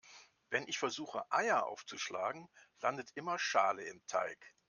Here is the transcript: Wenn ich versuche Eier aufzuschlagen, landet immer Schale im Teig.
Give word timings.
Wenn 0.49 0.67
ich 0.67 0.79
versuche 0.79 1.31
Eier 1.31 1.67
aufzuschlagen, 1.67 2.49
landet 2.79 3.11
immer 3.13 3.37
Schale 3.37 3.83
im 3.83 4.01
Teig. 4.07 4.55